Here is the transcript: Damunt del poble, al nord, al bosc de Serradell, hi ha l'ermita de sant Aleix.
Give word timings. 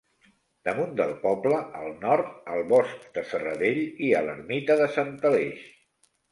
Damunt 0.69 0.95
del 1.01 1.11
poble, 1.25 1.59
al 1.81 1.91
nord, 2.07 2.33
al 2.55 2.65
bosc 2.73 3.05
de 3.19 3.27
Serradell, 3.35 3.81
hi 4.09 4.13
ha 4.17 4.25
l'ermita 4.31 4.81
de 4.85 4.91
sant 4.99 5.17
Aleix. 5.33 5.65